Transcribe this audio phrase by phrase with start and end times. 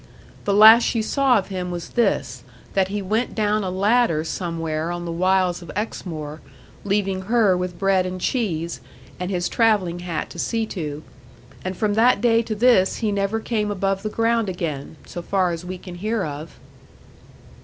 [0.45, 4.89] The last she saw of him was this, that he went down a ladder somewhere
[4.91, 6.41] on the wilds of Exmoor,
[6.83, 8.81] leaving her with bread and cheese,
[9.19, 11.03] and his travelling hat to see to.
[11.63, 15.51] And from that day to this he never came above the ground again; so far
[15.51, 16.57] as we can hear of.